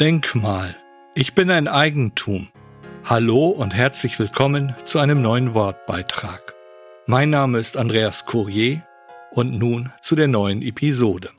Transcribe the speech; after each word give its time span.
Denkmal. 0.00 0.76
Ich 1.14 1.34
bin 1.34 1.50
ein 1.50 1.68
Eigentum. 1.68 2.50
Hallo 3.06 3.48
und 3.48 3.72
herzlich 3.72 4.18
willkommen 4.18 4.74
zu 4.84 4.98
einem 4.98 5.22
neuen 5.22 5.54
Wortbeitrag. 5.54 6.54
Mein 7.06 7.30
Name 7.30 7.58
ist 7.58 7.78
Andreas 7.78 8.26
Courier 8.26 8.86
und 9.30 9.56
nun 9.56 9.90
zu 10.02 10.14
der 10.14 10.28
neuen 10.28 10.60
Episode. 10.60 11.30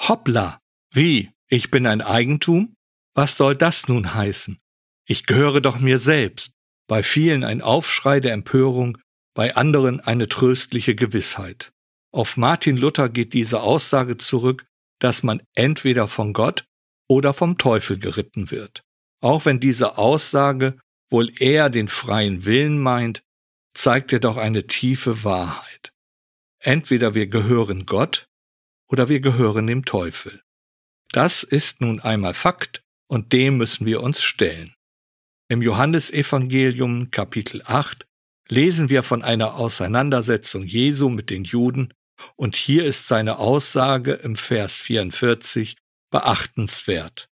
Hoppla! 0.00 0.58
Wie? 0.90 1.30
Ich 1.46 1.70
bin 1.70 1.86
ein 1.86 2.00
Eigentum? 2.00 2.74
Was 3.14 3.36
soll 3.36 3.54
das 3.54 3.86
nun 3.86 4.12
heißen? 4.12 4.58
Ich 5.06 5.26
gehöre 5.26 5.60
doch 5.60 5.78
mir 5.78 6.00
selbst. 6.00 6.50
Bei 6.88 7.04
vielen 7.04 7.44
ein 7.44 7.62
Aufschrei 7.62 8.18
der 8.18 8.32
Empörung, 8.32 8.98
bei 9.34 9.54
anderen 9.54 10.00
eine 10.00 10.28
tröstliche 10.28 10.96
Gewissheit. 10.96 11.70
Auf 12.10 12.36
Martin 12.36 12.76
Luther 12.76 13.08
geht 13.08 13.34
diese 13.34 13.60
Aussage 13.60 14.16
zurück, 14.16 14.66
dass 14.98 15.22
man 15.22 15.42
entweder 15.54 16.08
von 16.08 16.32
Gott 16.32 16.64
oder 17.08 17.32
vom 17.32 17.58
Teufel 17.58 17.98
geritten 17.98 18.50
wird. 18.50 18.82
Auch 19.20 19.44
wenn 19.44 19.60
diese 19.60 19.98
Aussage 19.98 20.78
wohl 21.10 21.30
eher 21.40 21.70
den 21.70 21.88
freien 21.88 22.44
Willen 22.44 22.78
meint, 22.78 23.22
zeigt 23.74 24.12
er 24.12 24.20
doch 24.20 24.36
eine 24.36 24.66
tiefe 24.66 25.24
Wahrheit. 25.24 25.92
Entweder 26.60 27.14
wir 27.14 27.26
gehören 27.26 27.86
Gott 27.86 28.26
oder 28.88 29.08
wir 29.08 29.20
gehören 29.20 29.66
dem 29.66 29.84
Teufel. 29.84 30.42
Das 31.10 31.42
ist 31.42 31.80
nun 31.80 32.00
einmal 32.00 32.34
Fakt 32.34 32.82
und 33.06 33.32
dem 33.32 33.56
müssen 33.56 33.86
wir 33.86 34.02
uns 34.02 34.22
stellen. 34.22 34.74
Im 35.48 35.62
Johannesevangelium 35.62 37.10
Kapitel 37.10 37.62
8 37.64 38.06
lesen 38.48 38.88
wir 38.88 39.02
von 39.02 39.22
einer 39.22 39.54
Auseinandersetzung 39.54 40.64
Jesu 40.64 41.08
mit 41.08 41.30
den 41.30 41.44
Juden 41.44 41.92
und 42.36 42.56
hier 42.56 42.84
ist 42.84 43.06
seine 43.06 43.38
Aussage 43.38 44.14
im 44.14 44.36
Vers 44.36 44.78
44 44.78 45.76
beachtenswert. 46.14 47.28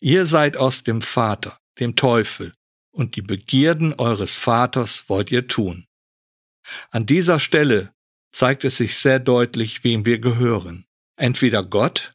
Ihr 0.00 0.26
seid 0.26 0.56
aus 0.56 0.82
dem 0.82 1.02
Vater, 1.02 1.60
dem 1.78 1.94
Teufel, 1.94 2.52
und 2.90 3.14
die 3.14 3.22
Begierden 3.22 3.94
eures 3.94 4.34
Vaters 4.34 5.08
wollt 5.08 5.30
ihr 5.30 5.46
tun. 5.46 5.86
An 6.90 7.06
dieser 7.06 7.38
Stelle 7.38 7.92
zeigt 8.32 8.64
es 8.64 8.78
sich 8.78 8.96
sehr 8.96 9.20
deutlich, 9.20 9.84
wem 9.84 10.04
wir 10.04 10.18
gehören. 10.18 10.84
Entweder 11.14 11.62
Gott, 11.62 12.12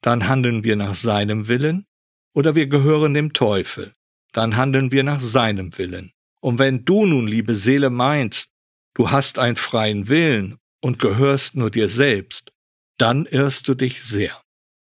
dann 0.00 0.26
handeln 0.26 0.64
wir 0.64 0.74
nach 0.74 0.96
seinem 0.96 1.46
Willen, 1.46 1.86
oder 2.34 2.56
wir 2.56 2.66
gehören 2.66 3.14
dem 3.14 3.32
Teufel, 3.32 3.94
dann 4.32 4.56
handeln 4.56 4.90
wir 4.90 5.04
nach 5.04 5.20
seinem 5.20 5.78
Willen. 5.78 6.10
Und 6.40 6.58
wenn 6.58 6.84
du 6.84 7.06
nun, 7.06 7.28
liebe 7.28 7.54
Seele, 7.54 7.90
meinst, 7.90 8.50
du 8.94 9.12
hast 9.12 9.38
einen 9.38 9.54
freien 9.54 10.08
Willen 10.08 10.58
und 10.80 10.98
gehörst 10.98 11.54
nur 11.54 11.70
dir 11.70 11.88
selbst, 11.88 12.50
dann 12.98 13.24
irrst 13.26 13.68
du 13.68 13.76
dich 13.76 14.02
sehr. 14.02 14.43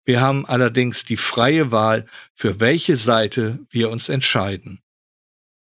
Wir 0.04 0.20
haben 0.20 0.46
allerdings 0.46 1.04
die 1.04 1.16
freie 1.16 1.70
Wahl, 1.70 2.06
für 2.34 2.60
welche 2.60 2.96
Seite 2.96 3.60
wir 3.70 3.90
uns 3.90 4.08
entscheiden. 4.08 4.80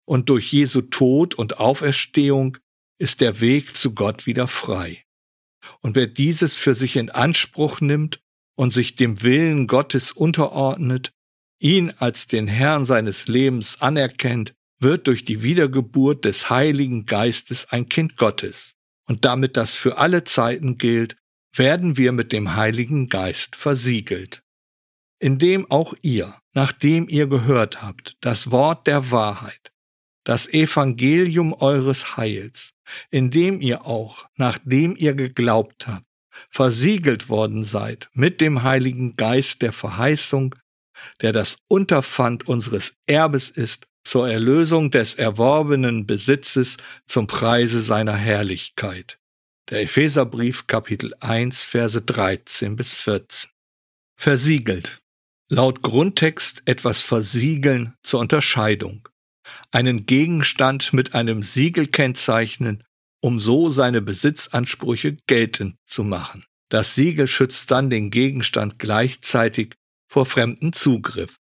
Und 0.06 0.30
durch 0.30 0.52
Jesu 0.52 0.82
Tod 0.82 1.36
und 1.36 1.60
Auferstehung 1.60 2.58
ist 3.00 3.22
der 3.22 3.40
Weg 3.40 3.76
zu 3.76 3.94
Gott 3.94 4.26
wieder 4.26 4.48
frei. 4.48 5.04
Und 5.82 5.96
wer 5.96 6.08
dieses 6.08 6.56
für 6.56 6.76
sich 6.76 6.96
in 6.96 7.10
Anspruch 7.10 7.82
nimmt 7.82 8.22
und 8.56 8.72
sich 8.72 8.96
dem 8.96 9.24
Willen 9.24 9.68
Gottes 9.68 10.12
unterordnet, 10.12 11.12
ihn 11.60 11.92
als 11.98 12.28
den 12.28 12.48
Herrn 12.48 12.86
seines 12.86 13.28
Lebens 13.28 13.82
anerkennt, 13.82 14.54
wird 14.80 15.08
durch 15.08 15.26
die 15.26 15.42
Wiedergeburt 15.42 16.26
des 16.26 16.50
Heiligen 16.50 17.06
Geistes 17.06 17.66
ein 17.72 17.90
Kind 17.90 18.18
Gottes. 18.18 18.76
Und 19.08 19.26
damit 19.26 19.58
das 19.58 19.74
für 19.74 19.98
alle 19.98 20.24
Zeiten 20.24 20.78
gilt, 20.78 21.18
werden 21.58 21.98
wir 21.98 22.12
mit 22.12 22.32
dem 22.32 22.56
Heiligen 22.56 23.08
Geist 23.08 23.56
versiegelt, 23.56 24.44
indem 25.20 25.70
auch 25.72 25.94
ihr, 26.02 26.36
nachdem 26.54 27.08
ihr 27.08 27.28
gehört 27.28 27.82
habt, 27.82 28.18
das 28.22 28.52
Wort 28.52 28.88
der 28.88 29.12
Wahrheit, 29.12 29.72
das 30.24 30.48
Evangelium 30.48 31.54
eures 31.54 32.18
Heils, 32.18 32.74
indem 33.10 33.62
ihr 33.62 33.86
auch, 33.86 34.26
nachdem 34.36 34.96
ihr 34.96 35.14
geglaubt 35.14 35.88
habt, 35.88 36.06
versiegelt 36.50 37.30
worden 37.30 37.64
seid 37.64 38.10
mit 38.14 38.42
dem 38.42 38.64
Heiligen 38.64 39.16
Geist 39.16 39.62
der 39.62 39.72
Verheißung, 39.72 40.56
der 41.22 41.34
das 41.34 41.58
Unterpfand 41.68 42.48
unseres 42.48 42.96
Erbes 43.06 43.50
ist, 43.50 43.88
zur 44.04 44.30
Erlösung 44.30 44.92
des 44.92 45.16
erworbenen 45.16 46.06
Besitzes 46.06 46.78
zum 47.08 47.28
Preise 47.28 47.82
seiner 47.82 48.16
Herrlichkeit. 48.16 49.18
Der 49.72 49.82
Epheserbrief 49.82 50.68
Kapitel 50.68 51.16
1 51.22 51.64
Verse 51.64 52.00
13 52.00 52.76
bis 52.76 52.94
14. 52.94 53.50
Versiegelt. 54.16 55.02
Laut 55.50 55.82
Grundtext 55.82 56.62
etwas 56.66 57.02
versiegeln 57.02 57.96
zur 58.04 58.20
Unterscheidung. 58.20 59.10
Einen 59.72 60.06
Gegenstand 60.06 60.94
mit 60.94 61.16
einem 61.16 61.42
Siegel 61.42 61.88
kennzeichnen, 61.88 62.84
um 63.22 63.40
so 63.40 63.72
seine 63.72 64.04
Besitzansprüche 64.04 65.18
geltend 65.26 65.78
zu 65.88 66.04
machen. 66.04 66.46
Das 66.70 66.94
Siegel 66.94 67.26
schützt 67.26 67.72
dann 67.72 67.90
den 67.90 68.12
Gegenstand 68.12 68.78
gleichzeitig 68.78 69.74
vor 70.08 70.28
fremden 70.28 70.74
Zugriff. 70.74 71.38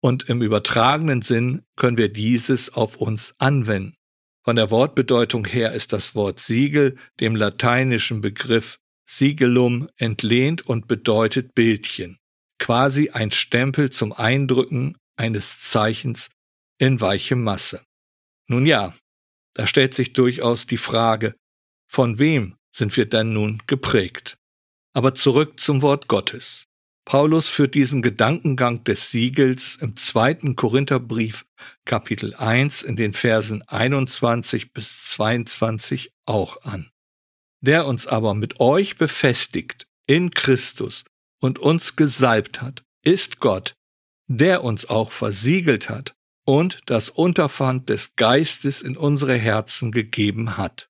Und 0.00 0.30
im 0.30 0.40
übertragenen 0.40 1.20
Sinn 1.20 1.66
können 1.76 1.98
wir 1.98 2.10
dieses 2.10 2.72
auf 2.72 2.96
uns 2.96 3.34
anwenden. 3.36 3.95
Von 4.46 4.54
der 4.54 4.70
Wortbedeutung 4.70 5.44
her 5.44 5.72
ist 5.72 5.92
das 5.92 6.14
Wort 6.14 6.38
Siegel 6.38 6.96
dem 7.18 7.34
lateinischen 7.34 8.20
Begriff 8.20 8.78
Sigelum 9.04 9.88
entlehnt 9.96 10.62
und 10.62 10.86
bedeutet 10.86 11.52
Bildchen, 11.56 12.20
quasi 12.60 13.10
ein 13.10 13.32
Stempel 13.32 13.90
zum 13.90 14.12
Eindrücken 14.12 14.98
eines 15.16 15.60
Zeichens 15.60 16.30
in 16.78 17.00
weiche 17.00 17.34
Masse. 17.34 17.82
Nun 18.46 18.66
ja, 18.66 18.94
da 19.54 19.66
stellt 19.66 19.94
sich 19.94 20.12
durchaus 20.12 20.64
die 20.64 20.76
Frage, 20.76 21.34
von 21.88 22.20
wem 22.20 22.56
sind 22.72 22.96
wir 22.96 23.06
denn 23.06 23.32
nun 23.32 23.60
geprägt? 23.66 24.38
Aber 24.92 25.16
zurück 25.16 25.58
zum 25.58 25.82
Wort 25.82 26.06
Gottes. 26.06 26.66
Paulus 27.06 27.48
führt 27.48 27.76
diesen 27.76 28.02
Gedankengang 28.02 28.82
des 28.82 29.12
Siegels 29.12 29.76
im 29.76 29.94
zweiten 29.94 30.56
Korintherbrief 30.56 31.46
Kapitel 31.84 32.34
1 32.34 32.82
in 32.82 32.96
den 32.96 33.12
Versen 33.12 33.62
21 33.62 34.72
bis 34.72 35.04
22 35.04 36.12
auch 36.26 36.62
an. 36.62 36.90
Der 37.60 37.86
uns 37.86 38.08
aber 38.08 38.34
mit 38.34 38.58
euch 38.58 38.98
befestigt 38.98 39.86
in 40.08 40.32
Christus 40.32 41.04
und 41.40 41.60
uns 41.60 41.94
gesalbt 41.94 42.60
hat, 42.60 42.82
ist 43.04 43.38
Gott, 43.38 43.76
der 44.26 44.64
uns 44.64 44.90
auch 44.90 45.12
versiegelt 45.12 45.88
hat 45.88 46.16
und 46.44 46.80
das 46.86 47.08
Unterpfand 47.08 47.88
des 47.88 48.16
Geistes 48.16 48.82
in 48.82 48.96
unsere 48.96 49.36
Herzen 49.36 49.92
gegeben 49.92 50.56
hat. 50.56 50.88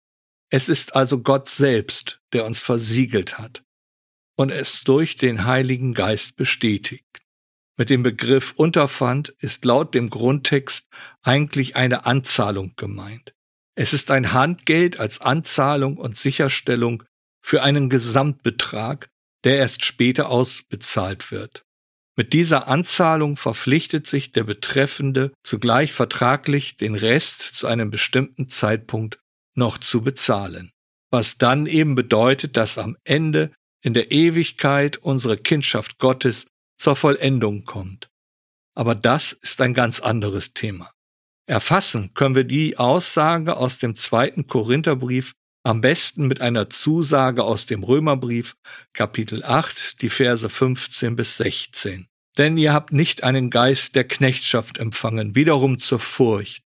Es 0.50 0.68
ist 0.68 0.94
also 0.94 1.20
Gott 1.20 1.48
selbst, 1.48 2.20
der 2.34 2.46
uns 2.46 2.60
versiegelt 2.60 3.38
hat 3.38 3.64
und 4.42 4.50
es 4.50 4.84
durch 4.84 5.18
den 5.18 5.46
Heiligen 5.46 5.94
Geist 5.94 6.36
bestätigt. 6.36 7.22
Mit 7.78 7.92
dem 7.92 8.02
Begriff 8.02 8.54
Unterpfand 8.56 9.30
ist 9.38 9.66
laut 9.66 9.94
dem 9.94 10.10
Grundtext 10.10 10.88
eigentlich 11.22 11.76
eine 11.76 12.08
Anzahlung 12.08 12.74
gemeint. 12.76 13.36
Es 13.76 13.94
ist 13.94 14.10
ein 14.10 14.34
Handgeld 14.34 15.00
als 15.00 15.22
Anzahlung 15.22 15.98
und 15.98 16.18
Sicherstellung 16.18 17.04
für 17.44 17.62
einen 17.62 17.90
Gesamtbetrag, 17.90 19.10
der 19.44 19.58
erst 19.58 19.86
später 19.86 20.30
ausbezahlt 20.30 21.32
wird. 21.32 21.64
Mit 22.18 22.34
dieser 22.34 22.68
Anzahlung 22.68 23.38
verpflichtet 23.38 24.08
sich 24.08 24.32
der 24.32 24.44
Betreffende 24.44 25.32
zugleich 25.44 25.94
vertraglich, 25.94 26.78
den 26.78 26.96
Rest 26.96 27.42
zu 27.42 27.68
einem 27.68 27.92
bestimmten 27.92 28.50
Zeitpunkt 28.50 29.20
noch 29.56 29.78
zu 29.78 30.02
bezahlen. 30.02 30.72
Was 31.12 31.38
dann 31.38 31.68
eben 31.68 31.94
bedeutet, 31.94 32.58
dass 32.58 32.80
am 32.80 32.98
Ende 33.04 33.52
in 33.82 33.94
der 33.94 34.12
Ewigkeit 34.12 34.98
unsere 34.98 35.38
Kindschaft 35.38 35.98
Gottes 35.98 36.46
zur 36.78 36.96
Vollendung 36.96 37.66
kommt. 37.66 38.10
Aber 38.76 38.96
das 38.96 39.34
ist 39.34 39.62
ein 39.62 39.74
ganz 39.74 40.00
anderes 40.00 40.54
Thema. 40.54 40.92
Erfassen 41.48 42.14
können 42.14 42.36
wir 42.36 42.44
die 42.44 42.78
Aussage 42.78 43.58
aus 43.58 43.78
dem 43.78 43.96
zweiten 43.96 44.48
Korintherbrief 44.48 45.34
am 45.64 45.82
besten 45.82 46.28
mit 46.28 46.42
einer 46.42 46.70
Zusage 46.70 47.44
aus 47.44 47.66
dem 47.66 47.84
Römerbrief, 47.84 48.56
Kapitel 48.94 49.44
8, 49.44 50.02
die 50.02 50.10
Verse 50.10 50.50
15 50.50 51.16
bis 51.16 51.38
16. 51.38 52.08
Denn 52.38 52.58
ihr 52.58 52.74
habt 52.74 52.94
nicht 52.94 53.24
einen 53.24 53.50
Geist 53.50 53.96
der 53.96 54.08
Knechtschaft 54.08 54.78
empfangen, 54.78 55.36
wiederum 55.36 55.78
zur 55.78 56.00
Furcht, 56.00 56.64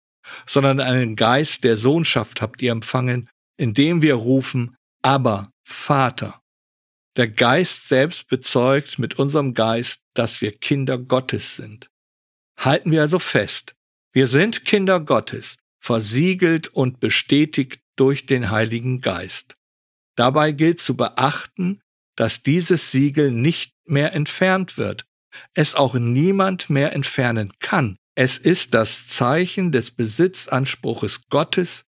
sondern 0.47 0.81
einen 0.81 1.17
Geist 1.17 1.65
der 1.65 1.77
Sohnschaft 1.77 2.43
habt 2.43 2.61
ihr 2.61 2.73
empfangen, 2.73 3.31
indem 3.57 4.03
wir 4.03 4.15
rufen, 4.15 4.77
aber 5.03 5.51
Vater. 5.65 6.42
Der 7.17 7.29
Geist 7.29 7.89
selbst 7.89 8.29
bezeugt 8.29 8.99
mit 8.99 9.19
unserem 9.19 9.53
Geist, 9.53 10.03
dass 10.15 10.41
wir 10.41 10.53
Kinder 10.53 10.97
Gottes 10.97 11.57
sind. 11.57 11.91
Halten 12.57 12.91
wir 12.91 13.03
also 13.03 13.19
fest, 13.19 13.75
wir 14.13 14.27
sind 14.27 14.65
Kinder 14.65 15.01
Gottes, 15.01 15.59
versiegelt 15.81 16.69
und 16.69 17.01
bestätigt 17.01 17.83
durch 17.97 18.27
den 18.27 18.51
Heiligen 18.51 19.01
Geist. 19.01 19.57
Dabei 20.17 20.53
gilt 20.53 20.81
zu 20.81 20.97
beachten, 20.97 21.81
dass 22.17 22.43
dieses 22.43 22.91
Siegel 22.91 23.31
nicht 23.31 23.75
mehr 23.85 24.13
entfernt 24.15 24.79
wird, 24.79 25.07
es 25.55 25.75
auch 25.75 25.95
niemand 25.95 26.71
mehr 26.71 26.93
entfernen 26.93 27.53
kann. 27.59 27.97
Es 28.15 28.37
ist 28.37 28.75
das 28.75 29.07
Zeichen 29.07 29.73
des 29.73 29.91
Besitzanspruches 29.91 31.29
Gottes 31.29 31.85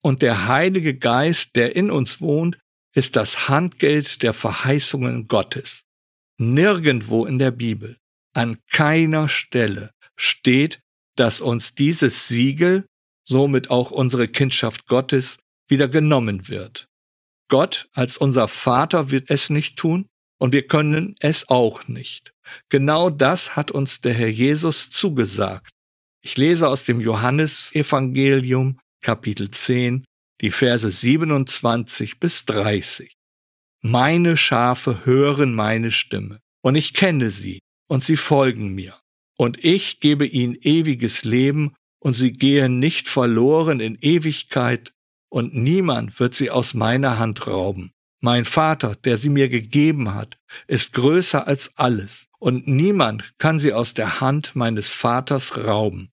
und 0.00 0.22
der 0.22 0.46
Heilige 0.46 0.96
Geist, 0.96 1.56
der 1.56 1.74
in 1.74 1.90
uns 1.90 2.20
wohnt, 2.20 2.58
ist 2.94 3.16
das 3.16 3.48
Handgeld 3.48 4.22
der 4.22 4.32
Verheißungen 4.32 5.28
Gottes. 5.28 5.82
Nirgendwo 6.38 7.26
in 7.26 7.38
der 7.38 7.50
Bibel, 7.50 7.98
an 8.34 8.58
keiner 8.70 9.28
Stelle 9.28 9.90
steht, 10.16 10.80
dass 11.16 11.40
uns 11.40 11.74
dieses 11.74 12.28
Siegel, 12.28 12.86
somit 13.28 13.70
auch 13.70 13.90
unsere 13.90 14.28
Kindschaft 14.28 14.86
Gottes, 14.86 15.38
wieder 15.68 15.88
genommen 15.88 16.48
wird. 16.48 16.86
Gott 17.48 17.88
als 17.92 18.16
unser 18.16 18.48
Vater 18.48 19.10
wird 19.10 19.30
es 19.30 19.50
nicht 19.50 19.76
tun 19.76 20.06
und 20.38 20.52
wir 20.52 20.66
können 20.66 21.14
es 21.20 21.48
auch 21.48 21.86
nicht. 21.88 22.32
Genau 22.68 23.10
das 23.10 23.56
hat 23.56 23.70
uns 23.70 24.00
der 24.00 24.14
Herr 24.14 24.28
Jesus 24.28 24.90
zugesagt. 24.90 25.70
Ich 26.22 26.36
lese 26.36 26.68
aus 26.68 26.84
dem 26.84 27.00
Johannesevangelium 27.00 28.78
Kapitel 29.02 29.50
10 29.50 30.04
die 30.40 30.50
Verse 30.50 30.90
27 30.90 32.20
bis 32.20 32.44
30. 32.44 33.16
Meine 33.82 34.36
Schafe 34.36 35.04
hören 35.04 35.54
meine 35.54 35.90
Stimme, 35.90 36.40
und 36.62 36.74
ich 36.74 36.94
kenne 36.94 37.30
sie, 37.30 37.60
und 37.88 38.02
sie 38.02 38.16
folgen 38.16 38.74
mir. 38.74 38.94
Und 39.36 39.62
ich 39.62 40.00
gebe 40.00 40.26
ihnen 40.26 40.56
ewiges 40.60 41.24
Leben, 41.24 41.74
und 41.98 42.14
sie 42.14 42.32
gehen 42.32 42.78
nicht 42.78 43.08
verloren 43.08 43.80
in 43.80 43.96
Ewigkeit, 44.00 44.92
und 45.30 45.54
niemand 45.54 46.20
wird 46.20 46.34
sie 46.34 46.50
aus 46.50 46.74
meiner 46.74 47.18
Hand 47.18 47.46
rauben. 47.46 47.92
Mein 48.20 48.46
Vater, 48.46 48.94
der 48.94 49.18
sie 49.18 49.28
mir 49.28 49.48
gegeben 49.48 50.14
hat, 50.14 50.38
ist 50.66 50.94
größer 50.94 51.46
als 51.46 51.76
alles, 51.76 52.28
und 52.38 52.66
niemand 52.66 53.38
kann 53.38 53.58
sie 53.58 53.72
aus 53.72 53.92
der 53.92 54.20
Hand 54.20 54.56
meines 54.56 54.90
Vaters 54.90 55.58
rauben. 55.58 56.10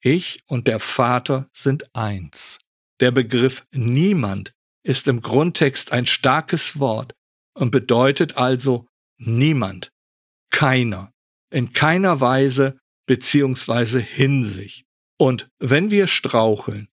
Ich 0.00 0.42
und 0.46 0.66
der 0.66 0.80
Vater 0.80 1.48
sind 1.52 1.94
eins. 1.94 2.58
Der 3.04 3.10
Begriff 3.10 3.66
niemand 3.70 4.54
ist 4.82 5.08
im 5.08 5.20
Grundtext 5.20 5.92
ein 5.92 6.06
starkes 6.06 6.80
Wort 6.80 7.12
und 7.52 7.70
bedeutet 7.70 8.38
also 8.38 8.86
niemand, 9.18 9.92
keiner, 10.50 11.12
in 11.52 11.74
keiner 11.74 12.22
Weise 12.22 12.78
beziehungsweise 13.06 14.00
Hinsicht. 14.00 14.86
Und 15.18 15.50
wenn 15.58 15.90
wir 15.90 16.06
straucheln 16.06 16.88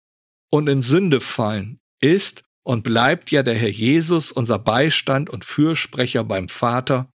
und 0.49 0.67
in 0.67 0.81
Sünde 0.81 1.21
fallen, 1.21 1.77
ist 2.01 2.41
und 2.63 2.81
bleibt 2.81 3.29
ja 3.29 3.43
der 3.43 3.53
Herr 3.53 3.69
Jesus 3.69 4.31
unser 4.31 4.57
Beistand 4.57 5.29
und 5.29 5.45
Fürsprecher 5.45 6.23
beim 6.23 6.49
Vater, 6.49 7.11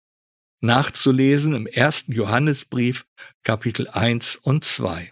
nachzulesen 0.61 1.52
im 1.55 1.67
ersten 1.67 2.12
Johannesbrief 2.12 3.06
Kapitel 3.43 3.88
1 3.88 4.37
und 4.37 4.62
2. 4.62 5.11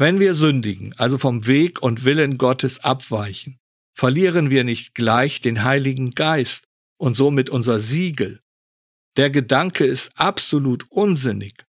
Wenn 0.00 0.18
wir 0.18 0.32
sündigen, 0.32 0.94
also 0.96 1.18
vom 1.18 1.46
Weg 1.46 1.82
und 1.82 2.06
Willen 2.06 2.38
Gottes 2.38 2.82
abweichen, 2.82 3.58
verlieren 3.94 4.48
wir 4.48 4.64
nicht 4.64 4.94
gleich 4.94 5.42
den 5.42 5.62
Heiligen 5.62 6.12
Geist 6.12 6.64
und 6.98 7.18
somit 7.18 7.50
unser 7.50 7.80
Siegel. 7.80 8.40
Der 9.18 9.28
Gedanke 9.28 9.84
ist 9.84 10.18
absolut 10.18 10.90
unsinnig. 10.90 11.66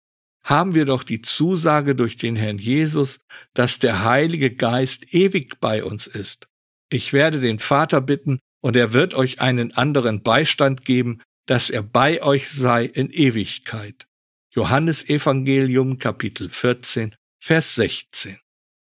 Haben 0.44 0.74
wir 0.74 0.84
doch 0.84 1.04
die 1.04 1.22
Zusage 1.22 1.94
durch 1.94 2.18
den 2.18 2.36
Herrn 2.36 2.58
Jesus, 2.58 3.18
dass 3.54 3.78
der 3.78 4.04
Heilige 4.04 4.54
Geist 4.54 5.14
ewig 5.14 5.58
bei 5.58 5.82
uns 5.82 6.06
ist. 6.06 6.48
Ich 6.90 7.14
werde 7.14 7.40
den 7.40 7.58
Vater 7.58 8.02
bitten, 8.02 8.40
und 8.60 8.76
er 8.76 8.92
wird 8.92 9.14
euch 9.14 9.40
einen 9.40 9.72
anderen 9.72 10.22
Beistand 10.22 10.84
geben, 10.84 11.22
dass 11.46 11.70
er 11.70 11.82
bei 11.82 12.22
euch 12.22 12.50
sei 12.50 12.84
in 12.84 13.08
Ewigkeit. 13.08 14.06
Johannes 14.54 15.08
Evangelium 15.08 15.98
Kapitel 15.98 16.50
14 16.50 17.14
Vers 17.48 17.76
16. 17.76 18.38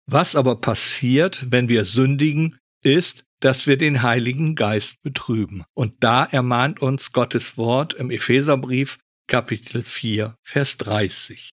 Was 0.06 0.36
aber 0.36 0.58
passiert, 0.58 1.46
wenn 1.50 1.70
wir 1.70 1.86
sündigen, 1.86 2.60
ist, 2.84 3.24
dass 3.40 3.68
wir 3.68 3.78
den 3.78 4.04
Heiligen 4.04 4.56
Geist 4.56 5.02
betrüben. 5.02 5.64
Und 5.74 6.04
da 6.04 6.26
ermahnt 6.26 6.82
uns 6.82 7.14
Gottes 7.14 7.56
Wort 7.56 7.94
im 7.94 8.12
Epheserbrief 8.12 9.00
Kapitel 9.28 9.82
4, 9.82 10.36
Vers 10.44 10.76
30. 10.76 11.52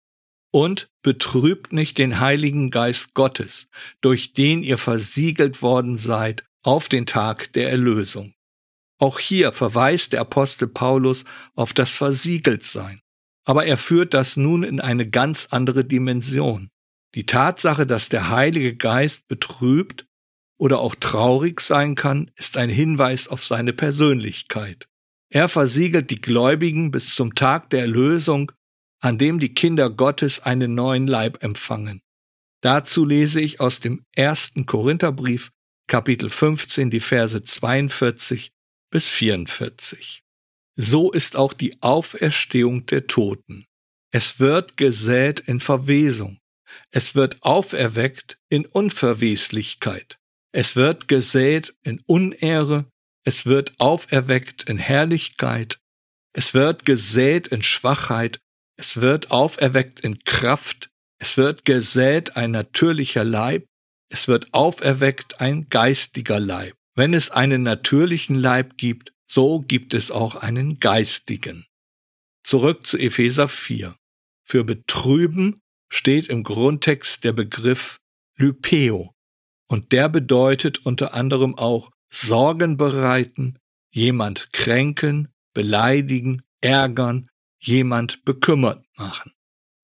Und 0.50 0.88
betrübt 1.02 1.72
nicht 1.72 1.98
den 1.98 2.18
Heiligen 2.18 2.72
Geist 2.72 3.14
Gottes, 3.14 3.68
durch 4.00 4.32
den 4.32 4.64
ihr 4.64 4.76
versiegelt 4.76 5.62
worden 5.62 5.98
seid 5.98 6.44
auf 6.64 6.88
den 6.88 7.06
Tag 7.06 7.52
der 7.52 7.70
Erlösung. 7.70 8.34
Auch 8.98 9.20
hier 9.20 9.52
verweist 9.52 10.12
der 10.12 10.22
Apostel 10.22 10.66
Paulus 10.66 11.24
auf 11.54 11.72
das 11.72 11.92
Versiegeltsein. 11.92 12.98
Aber 13.44 13.64
er 13.64 13.76
führt 13.76 14.12
das 14.12 14.36
nun 14.36 14.64
in 14.64 14.80
eine 14.80 15.08
ganz 15.08 15.46
andere 15.52 15.84
Dimension. 15.84 16.68
Die 17.16 17.24
Tatsache, 17.24 17.86
dass 17.86 18.10
der 18.10 18.28
Heilige 18.28 18.76
Geist 18.76 19.26
betrübt 19.26 20.06
oder 20.58 20.80
auch 20.80 20.94
traurig 20.94 21.62
sein 21.62 21.94
kann, 21.94 22.30
ist 22.36 22.58
ein 22.58 22.68
Hinweis 22.68 23.26
auf 23.26 23.42
seine 23.42 23.72
Persönlichkeit. 23.72 24.86
Er 25.30 25.48
versiegelt 25.48 26.10
die 26.10 26.20
Gläubigen 26.20 26.90
bis 26.90 27.14
zum 27.14 27.34
Tag 27.34 27.70
der 27.70 27.80
Erlösung, 27.80 28.52
an 29.00 29.16
dem 29.16 29.40
die 29.40 29.54
Kinder 29.54 29.88
Gottes 29.88 30.40
einen 30.40 30.74
neuen 30.74 31.06
Leib 31.06 31.42
empfangen. 31.42 32.02
Dazu 32.60 33.06
lese 33.06 33.40
ich 33.40 33.60
aus 33.60 33.80
dem 33.80 34.04
ersten 34.14 34.66
Korintherbrief, 34.66 35.52
Kapitel 35.88 36.28
15, 36.28 36.90
die 36.90 37.00
Verse 37.00 37.42
42 37.42 38.52
bis 38.90 39.08
44. 39.08 40.22
So 40.76 41.12
ist 41.12 41.34
auch 41.34 41.54
die 41.54 41.80
Auferstehung 41.80 42.84
der 42.86 43.06
Toten. 43.06 43.64
Es 44.10 44.38
wird 44.38 44.76
gesät 44.76 45.40
in 45.40 45.60
Verwesung, 45.60 46.38
es 46.90 47.14
wird 47.14 47.42
auferweckt 47.42 48.38
in 48.48 48.66
Unverweslichkeit. 48.66 50.18
Es 50.52 50.76
wird 50.76 51.08
gesät 51.08 51.74
in 51.82 52.00
Unehre. 52.06 52.86
Es 53.24 53.46
wird 53.46 53.78
auferweckt 53.78 54.68
in 54.68 54.78
Herrlichkeit. 54.78 55.78
Es 56.32 56.54
wird 56.54 56.86
gesät 56.86 57.48
in 57.48 57.62
Schwachheit. 57.62 58.40
Es 58.76 59.00
wird 59.00 59.30
auferweckt 59.30 60.00
in 60.00 60.20
Kraft. 60.24 60.90
Es 61.18 61.36
wird 61.36 61.64
gesät 61.64 62.36
ein 62.36 62.50
natürlicher 62.50 63.24
Leib. 63.24 63.66
Es 64.08 64.28
wird 64.28 64.52
auferweckt 64.54 65.40
ein 65.40 65.68
geistiger 65.68 66.38
Leib. 66.38 66.74
Wenn 66.94 67.12
es 67.12 67.30
einen 67.30 67.62
natürlichen 67.62 68.36
Leib 68.36 68.78
gibt, 68.78 69.12
so 69.26 69.60
gibt 69.60 69.92
es 69.92 70.10
auch 70.10 70.36
einen 70.36 70.78
geistigen. 70.78 71.66
Zurück 72.44 72.86
zu 72.86 72.96
Epheser 72.96 73.48
4. 73.48 73.96
Für 74.44 74.64
betrüben 74.64 75.60
steht 75.88 76.28
im 76.28 76.42
Grundtext 76.42 77.24
der 77.24 77.32
Begriff 77.32 77.98
Lypeo 78.36 79.14
und 79.68 79.92
der 79.92 80.08
bedeutet 80.08 80.84
unter 80.84 81.14
anderem 81.14 81.56
auch 81.56 81.90
Sorgen 82.10 82.76
bereiten, 82.76 83.58
jemand 83.90 84.52
kränken, 84.52 85.28
beleidigen, 85.54 86.42
ärgern, 86.60 87.28
jemand 87.58 88.24
bekümmert 88.24 88.84
machen. 88.96 89.32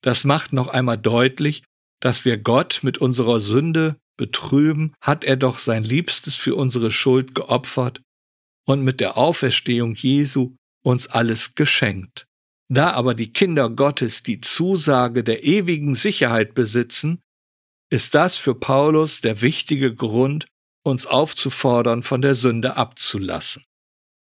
Das 0.02 0.24
macht 0.24 0.52
noch 0.52 0.68
einmal 0.68 0.98
deutlich, 0.98 1.64
dass 2.00 2.24
wir 2.24 2.36
Gott 2.36 2.80
mit 2.82 2.98
unserer 2.98 3.40
Sünde 3.40 3.96
betrüben, 4.16 4.94
hat 5.00 5.24
er 5.24 5.36
doch 5.36 5.58
sein 5.58 5.84
Liebstes 5.84 6.36
für 6.36 6.54
unsere 6.54 6.90
Schuld 6.90 7.34
geopfert 7.34 8.02
und 8.66 8.82
mit 8.82 9.00
der 9.00 9.16
Auferstehung 9.16 9.94
Jesu 9.94 10.56
uns 10.82 11.06
alles 11.06 11.54
geschenkt. 11.54 12.26
Da 12.72 12.92
aber 12.92 13.12
die 13.12 13.30
Kinder 13.30 13.68
Gottes 13.68 14.22
die 14.22 14.40
Zusage 14.40 15.22
der 15.22 15.44
ewigen 15.44 15.94
Sicherheit 15.94 16.54
besitzen, 16.54 17.20
ist 17.90 18.14
das 18.14 18.38
für 18.38 18.54
Paulus 18.54 19.20
der 19.20 19.42
wichtige 19.42 19.94
Grund, 19.94 20.46
uns 20.82 21.04
aufzufordern, 21.04 22.02
von 22.02 22.22
der 22.22 22.34
Sünde 22.34 22.78
abzulassen. 22.78 23.62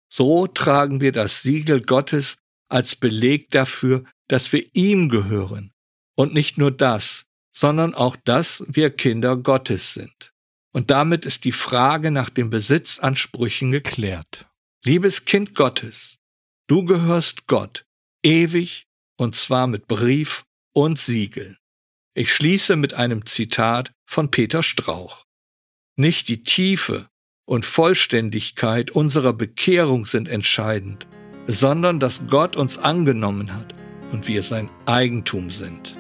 So 0.10 0.48
tragen 0.48 1.02
wir 1.02 1.12
das 1.12 1.42
Siegel 1.42 1.82
Gottes 1.82 2.38
als 2.70 2.96
Beleg 2.96 3.52
dafür, 3.52 4.06
dass 4.30 4.54
wir 4.54 4.66
ihm 4.72 5.10
gehören. 5.10 5.74
Und 6.16 6.34
nicht 6.34 6.58
nur 6.58 6.72
das, 6.72 7.26
sondern 7.54 7.94
auch, 7.94 8.16
dass 8.16 8.64
wir 8.70 8.90
Kinder 8.90 9.36
Gottes 9.36 9.94
sind. 9.94 10.32
Und 10.72 10.92
damit 10.92 11.26
ist 11.26 11.44
die 11.44 11.52
Frage 11.52 12.10
nach 12.10 12.30
den 12.30 12.50
Besitzansprüchen 12.50 13.72
geklärt. 13.72 14.48
Liebes 14.86 15.26
Kind 15.26 15.56
Gottes, 15.56 16.20
du 16.68 16.86
gehörst 16.86 17.46
Gott, 17.46 17.84
ewig 18.24 18.88
und 19.18 19.36
zwar 19.36 19.68
mit 19.68 19.88
Brief 19.88 20.46
und 20.74 21.00
Siegel. 21.00 21.58
Ich 22.14 22.34
schließe 22.34 22.76
mit 22.76 22.94
einem 22.94 23.26
Zitat 23.26 23.92
von 24.06 24.32
Peter 24.32 24.64
Strauch. 24.64 25.26
Nicht 25.96 26.28
die 26.28 26.44
Tiefe 26.44 27.08
und 27.46 27.66
Vollständigkeit 27.66 28.92
unserer 28.92 29.34
Bekehrung 29.34 30.06
sind 30.06 30.28
entscheidend, 30.30 31.08
sondern 31.48 32.00
dass 32.00 32.28
Gott 32.28 32.56
uns 32.56 32.78
angenommen 32.78 33.54
hat 33.54 33.74
und 34.12 34.28
wir 34.28 34.44
sein 34.44 34.70
Eigentum 34.86 35.52
sind. 35.52 35.99